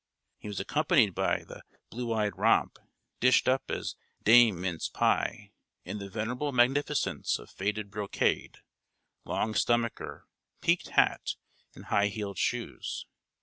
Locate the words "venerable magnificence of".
6.09-7.51